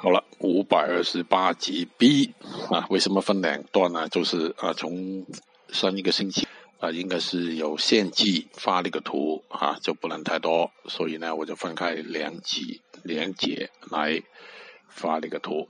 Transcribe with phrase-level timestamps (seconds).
[0.00, 2.32] 好了，五百二十八集 B
[2.70, 4.08] 啊，为什么分两段呢？
[4.08, 5.26] 就是啊，从
[5.70, 6.46] 上一个星期
[6.78, 14.22] 啊，应该是有献祭发了一个图啊，就不能太多，所以呢，我就分开两集两节来
[14.88, 15.68] 发了一个图。